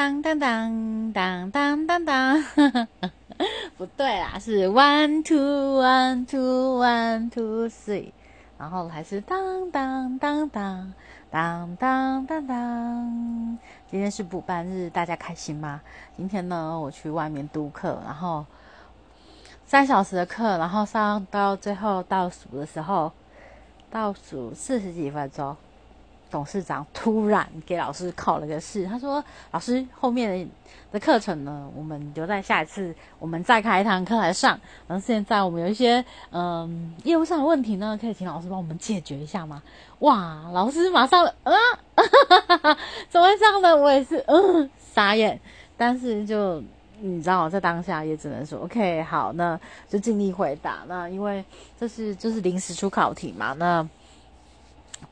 [0.00, 2.42] 当当当当当当当，
[3.76, 8.10] 不对啦，是 one two one two one two three，
[8.56, 10.94] 然后还是当当当当
[11.30, 13.58] 当当当当。
[13.90, 15.82] 今天是补班日，大家开心吗？
[16.16, 18.46] 今天呢，我去外面督课，然后
[19.66, 23.12] 三小时的课，然后上到最后倒数的时候，
[23.90, 25.54] 倒数四十几分钟。
[26.30, 30.48] 董事长突然给老师考了个试，他说：“老师，后面
[30.92, 34.58] 的课程呢，我们留在下一次，我们再开一堂课来上。
[34.86, 39.62] 然后现在我们有一些嗯业务上的问题呢，可以请老师帮我们解决一下吗？”
[40.00, 41.52] 哇，老师马上啊，
[41.94, 42.78] 哈哈哈
[43.08, 43.76] 怎么会这样呢？
[43.76, 45.38] 我也是嗯傻眼，
[45.76, 46.62] 但是就
[47.00, 49.58] 你知道，在当下也只能说 OK 好，那
[49.88, 50.78] 就尽力回答。
[50.86, 51.44] 那因为
[51.78, 53.88] 这是就是临时出考题嘛，那。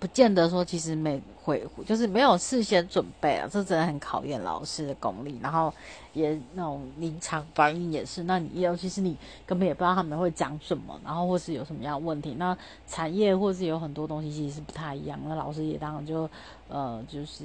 [0.00, 5.38] 不见得说，其实没回就是没有事先准备啊，这真的很考验老师的功力。
[5.42, 5.74] 然后
[6.12, 12.34] 也那种临场反应也是，那你尤其是你根本也不知道他们会讲什么，然后或是有什么样的问题。
[12.38, 15.18] 那产业或是有很多东西其实是不太一样。
[15.26, 16.30] 那老师也当然就
[16.68, 17.44] 呃就是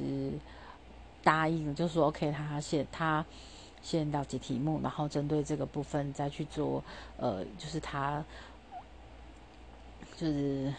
[1.23, 3.25] 答应，就说 OK，他先他
[3.81, 6.83] 先了解题目，然后针对这个部分再去做
[7.17, 8.23] 呃，就是他
[10.15, 10.71] 就是。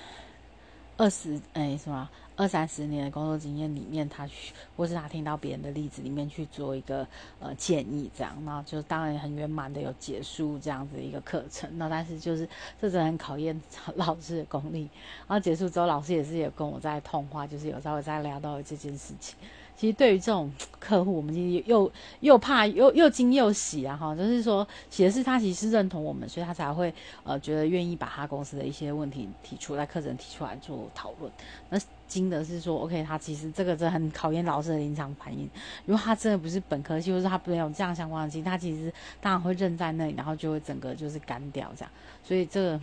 [0.96, 7.06] 二十哎是吧二三十年的工作经验里面，他去或是他听到别人的例子里面去做一个
[7.38, 11.70] 呃建议，这样，那就当然很圆满的有结束这样子一个课程。
[11.78, 12.46] 那但是就是
[12.80, 13.60] 这真的很考验
[13.94, 14.88] 老师的功力。
[15.26, 19.36] 然后结束之后，老师也是有跟我在通话，就是有稍微在聊到这件事情。
[19.76, 21.90] 其实对于这种客户，我们其实又
[22.20, 31.30] 又怕又又惊又喜啊哈，就是说喜的是他其实是认同我们，所以他才会呃觉得愿意把他公司的一些问题提出来，课程提出来做讨论。
[31.70, 35.48] 那惊的是说，OK，他其实这个真的很考验老师的临场反应。
[35.86, 41.90] 如果他真的不是本科系，或者他没有这样相关的，其实他其实当然会认在那里，然后就会整个就是干掉这样。
[42.22, 42.80] 所以这个。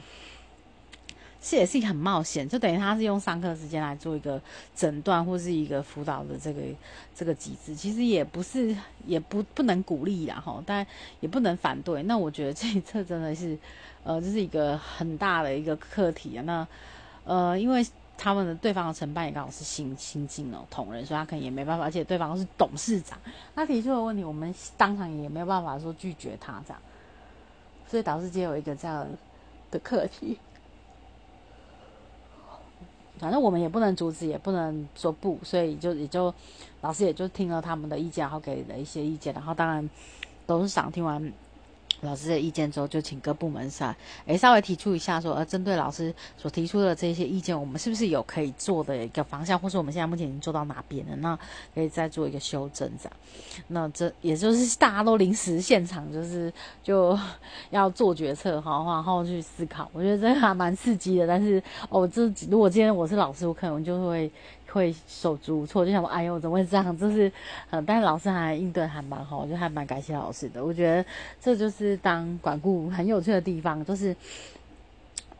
[1.44, 4.40] 是也是一个很冒险，就等于他是用上课时间来做一个
[4.76, 6.62] 诊断或是一个辅导的这个
[7.16, 8.78] 这个机制，其实也不是
[9.08, 10.86] 也不不能鼓励然后，但
[11.20, 12.04] 也不能反对。
[12.04, 13.58] 那我觉得这一侧真的是，
[14.04, 16.44] 呃，这是一个很大的一个课题啊。
[16.44, 16.68] 那
[17.24, 17.84] 呃，因为
[18.24, 23.18] 他们的对方的承办也刚好是新新进哦同仁，所以他可能也没办法，而且对方是董事长，
[23.56, 26.80] 他提出的问题，我们当场也没有办法说拒绝他这样，
[27.88, 29.08] 所以导致就有一个这样
[29.72, 30.38] 的课题。
[33.18, 36.32] 反正我们也不能阻止，也不能说不，所以就也就
[36.82, 39.90] 老师也就听了他们的意见，然后给了一些意见，然后当然
[40.46, 41.34] 董事长听完。
[42.02, 43.96] 老师的意见之后，就请各部门上，
[44.26, 51.16] 诶稍微提出一下，说，呃，针对老师所提出的这些意见，我们是不是有可以做的一个方向，或是我们现在目前已经做到哪边了？
[51.18, 51.38] 那
[51.74, 53.14] 可以再做一个修正，这样。
[53.68, 56.52] 那这也就是大家都临时现场，就是
[56.84, 57.18] 就
[57.70, 59.90] 要做决策，哈， 然后去思考。
[59.94, 64.32] 我觉得这还蛮刺激的，但是哦，这如果今天我是老师，我可能就会。
[64.72, 67.32] 会手足无措，就想说：“哎呦，怎么会这样？”就是，
[67.70, 70.64] 呃，但是老师还应对还蛮好，我觉得还蛮感谢老师的。
[70.64, 71.06] 我觉得
[71.42, 74.16] 这就是当管顾很有趣的地方，就是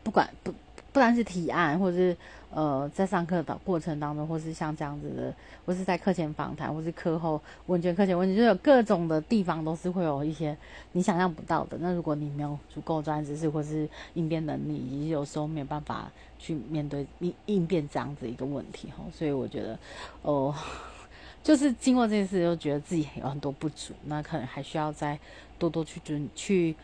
[0.04, 0.52] 不管不
[0.92, 2.16] 不单是提案，或者是
[2.54, 5.34] 呃在上课的过程当中，或是像这样子的，
[5.66, 10.56] 或是在课前访谈，或是课后问卷、课前问卷，就有各种的地方都是会有一些
[10.92, 11.78] 你想象不到的。
[11.80, 16.12] 那如果你没有足够专业知识，或是应变能力，有时候没有办法。
[16.44, 19.78] 去面对应应变这样子一个问题哈，所以我觉得，
[20.24, 20.52] 哦，
[21.44, 25.20] 就是经过这件事，就觉得自己有很多不足，那可能还需要再
[25.60, 26.76] 多多去准去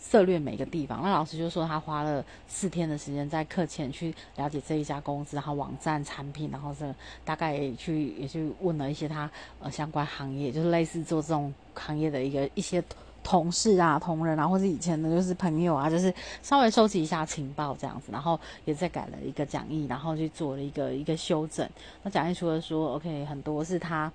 [0.00, 1.02] 涉略每个地方。
[1.02, 9.30] 那老师就说他花了四天的时间在课前去了解这一家公司，然后网站产品，然后是大概去也去问了一些他
[9.60, 12.82] 呃相关行业，就是类似做这种行业的一个一些。
[13.26, 21.68] 同事啊，同仁啊，或者以前的就是朋友啊，就是稍微收集一下情报这样子，然后也再改了一个讲义，然后去做了一个一个修整。
[22.04, 24.12] 那讲义除了说，OK，很多是他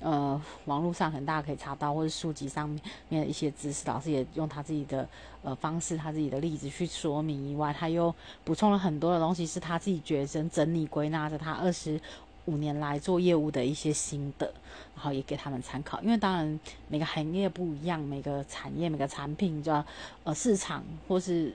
[0.00, 2.68] 呃网络上很大可以查到，或者书籍上
[3.08, 5.08] 面的一些知识，老师也用他自己的
[5.42, 8.14] 呃方式，他自己的例子去说明以外，他又
[8.44, 11.98] 补充了很多的东西，是他自己觉得整理归纳着他二十。
[12.46, 14.52] 五年来做业务的一些心得，
[14.96, 16.00] 然后也给他们参考。
[16.02, 19.84] 因为当然每个行业不一样，每个产业、每个产品的
[20.24, 21.54] 呃市场或是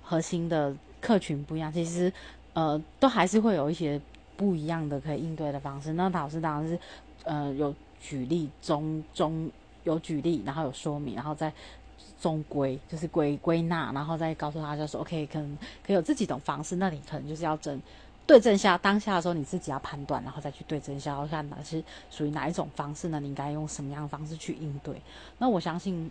[0.00, 2.12] 核心的客群不一样，其实
[2.52, 4.00] 呃都还是会有一些
[4.36, 5.94] 不一样的可以应对的方式。
[5.94, 6.78] 那老师当然是
[7.24, 9.50] 呃有举例中中
[9.82, 11.52] 有举例，然后有说明，然后再
[12.20, 16.76] 中归就是归归纳，然后再告诉他就说 OK，可能可以有自己的方式。
[16.76, 17.80] 那你可能就是要整。
[18.26, 23.20] 对症下当下的时候，你自己要判断，然后再去对症下药，看哪是属于哪一种方式呢？
[23.20, 25.00] 你应该用什么样的方式去应对？
[25.38, 26.10] 那我相信。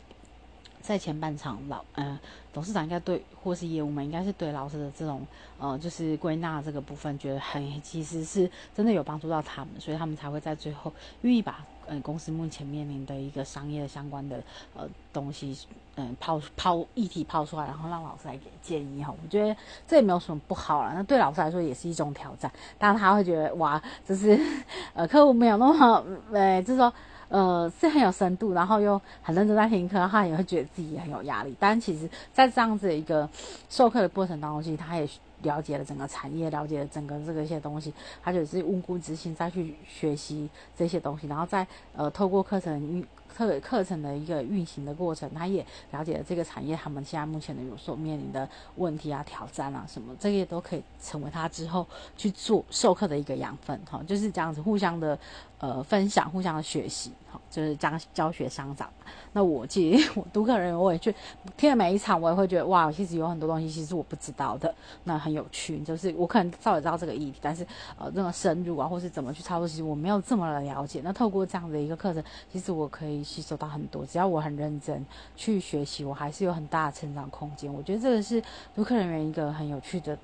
[0.81, 2.19] 在前半场，老呃
[2.51, 5.25] 董事长应该对，或是业务们应该是对老师的这种
[5.59, 10.91] 呃，就是归纳这个部分，觉得很其实是真的有帮助到他们，所以他们才会在最后
[11.21, 14.43] 愿意把嗯公司目前面临的一个商业相关的
[14.75, 15.57] 呃东西
[15.95, 19.13] 嗯抛 抛议题抛出来，然后让老师来给建议哈。
[19.23, 19.55] 我觉得
[19.87, 24.37] 这也没有什么不好了，那对老师来说也是一种挑战，当然他会觉得哇，就是
[24.93, 26.91] 呃客户没有那么呃，就是说。
[27.31, 31.55] 呃，是很有深度，然后又很认真在听课，他也会觉得自己很有压力。
[31.57, 33.27] 但其实，在这样子一个
[33.69, 35.07] 授课的过程当中，其实他也
[35.43, 37.93] 了解了整个产业，了解了整个这个一些东西，
[38.23, 41.65] 他就是无辜之心再去学习这些东西，然后再
[41.95, 43.03] 呃透过课程
[43.35, 51.85] 课课程的一个运行的过程，他也了解了这个产业他们现在目前的有所面临的问题啊、挑战啊什么，这些都可以成为他之后
[52.17, 55.17] 去做授课的一个养分哈，就是这样子互相的。
[55.61, 57.11] 呃，分享互相的学习，
[57.51, 58.89] 就是教教学相长。
[59.31, 61.13] 那我其实 我读课人员，我也去
[61.55, 64.73] 听了每一场，我也会觉得哇，其实有很多东西其实我不知道的，
[65.03, 65.79] 那很有趣。
[65.79, 67.65] 就是我可能稍微知道这个议题，但是
[67.97, 71.01] 呃，这种深入啊，或是怎么去操作，其实我没有这么的了解。
[71.03, 74.05] 那透过这样的一个课程，其实我可以吸收到很多。
[74.05, 75.05] 只要我很认真
[75.35, 77.73] 去学习，我还是有很大的成长空间。
[77.73, 78.41] 我觉得这个是
[78.75, 80.17] 读课人员一个很有趣的。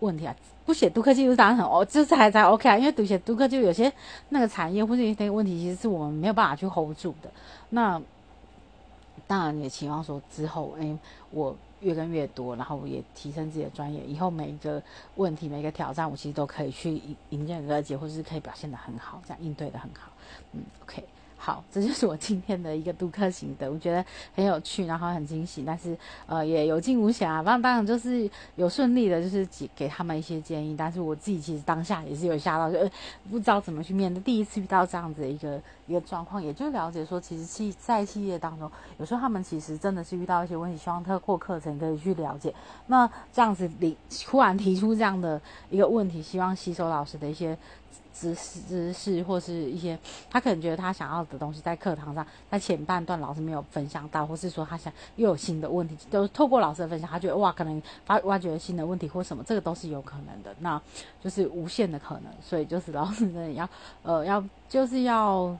[0.00, 0.32] 问题啊，
[0.64, 3.92] 不写读科技录当然很哦，就是还才 OK 啊，因为读写读科就有些
[4.28, 7.28] 那个产业或者一些问题，其实是我们没有办法去 hold 住的。
[7.70, 8.00] 那
[9.26, 10.96] 当然也期望说之后，哎，
[11.32, 14.82] 我越跟越多，然后也提升自己的专业，以后每一个
[15.16, 20.10] 问题、每一个挑战，我其实都可以去迎迎刃而解，或者是可以表现的很好，这样应对的很好。
[20.52, 21.04] 嗯，OK。
[21.40, 24.04] 好，这就是我今天的一个读课型的，我觉得
[24.34, 25.96] 很有趣，然后很惊喜，但是
[26.26, 27.40] 呃也有惊无险啊。
[27.40, 30.74] 当然就是有顺利的，就是给给他们一些建议。
[30.76, 32.90] 但是我自己其实当下也是有吓到，就呃
[33.30, 34.20] 不知道怎么去面对。
[34.20, 38.68] 第一次遇到这样子的一个一个状况，也就了解说，其实企在企业当中，
[38.98, 42.52] 有时候他们其实真的是遇到一些问题，希望透过课程可以去了解。
[42.88, 43.96] 那这样子你
[44.26, 47.56] 突然提出这样的一个问题，希望吸收老师的一些。
[48.12, 49.98] 知识、知识，或是一些
[50.28, 60.80] 他可能觉得他想要的东西，在课堂上，在前半段老师没有分享到，或是说他想又有新的问题，都透过老师的分享，他觉得哇，可能发挖掘新的问题或什么，这个都是有可能的，那
[61.22, 63.68] 就是无限的可能，所以就是老师真的要，
[64.02, 65.56] 呃，要就是要。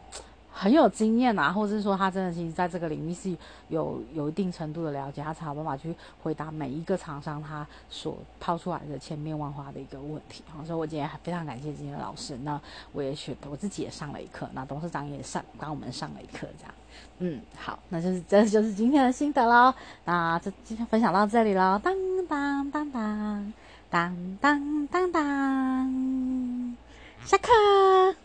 [0.60, 3.32] 很有经验啊，或者是说他真的其实在这个领域是
[3.69, 10.43] 有有一定程度的了解，他才有办法去回答每一个厂商他所抛出来的千变万化的一个问题。
[10.49, 12.60] 好，所以我今天非常感谢今天的老师，那
[12.93, 16.75] 我也学，我自己也上了一课，那董事长也上帮我们上了一课，这样。
[17.19, 19.72] 嗯，好，那就是 这就是今天的心得喽。
[20.06, 21.94] 那这今天分享到这里喽，当
[22.26, 23.52] 当当当
[23.88, 26.76] 当当当当，
[27.25, 28.16] 下课。